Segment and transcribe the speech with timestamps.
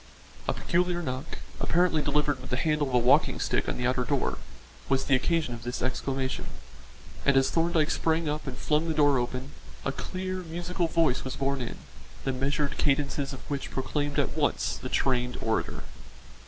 [0.47, 4.03] A peculiar knock, apparently delivered with the handle of a walking stick on the outer
[4.03, 4.39] door,
[4.89, 6.47] was the occasion of this exclamation,
[7.23, 9.51] and as Thorndyke sprang up and flung the door open,
[9.85, 11.77] a clear, musical voice was borne in,
[12.23, 15.83] the measured cadences of which proclaimed at once the trained orator.